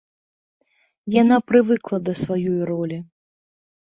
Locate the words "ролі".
2.71-2.99